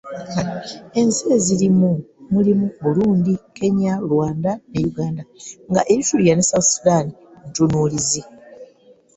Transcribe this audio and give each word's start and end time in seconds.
Ensi 0.99 1.23
ezirimu 1.35 1.91
mulimu 2.33 2.65
Burundi, 2.83 3.33
Kenya, 3.57 3.93
Rwanda 4.05 4.51
ne 4.71 4.79
Uganda 4.89 5.23
nga 5.69 5.81
Eritrea 5.91 6.33
ne 6.35 6.43
South 6.49 6.67
Sudan 6.73 7.05
ntunuulizi. 7.47 8.21